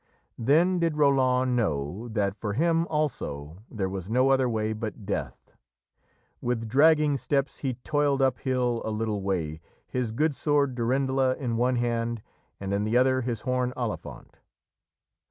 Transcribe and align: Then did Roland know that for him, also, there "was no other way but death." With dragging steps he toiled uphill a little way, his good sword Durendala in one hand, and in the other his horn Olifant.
Then 0.39 0.79
did 0.79 0.97
Roland 0.97 1.55
know 1.55 2.07
that 2.07 2.35
for 2.35 2.53
him, 2.53 2.87
also, 2.87 3.61
there 3.69 3.87
"was 3.87 4.09
no 4.09 4.29
other 4.29 4.49
way 4.49 4.73
but 4.73 5.05
death." 5.05 5.51
With 6.41 6.67
dragging 6.67 7.17
steps 7.17 7.59
he 7.59 7.75
toiled 7.83 8.19
uphill 8.19 8.81
a 8.83 8.89
little 8.89 9.21
way, 9.21 9.61
his 9.85 10.11
good 10.11 10.33
sword 10.33 10.73
Durendala 10.73 11.35
in 11.37 11.55
one 11.55 11.75
hand, 11.75 12.23
and 12.59 12.73
in 12.73 12.83
the 12.83 12.97
other 12.97 13.21
his 13.21 13.41
horn 13.41 13.73
Olifant. 13.77 14.39